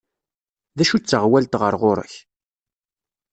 D 0.77 0.79
acu 0.83 0.97
d 0.99 1.03
taɣwalt 1.05 1.59
ɣer 1.61 1.73
ɣur-k? 1.81 2.13